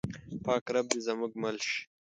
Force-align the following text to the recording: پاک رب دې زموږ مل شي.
پاک 0.45 0.65
رب 0.73 0.85
دې 0.91 0.99
زموږ 1.07 1.31
مل 1.41 1.57
شي. 1.67 1.79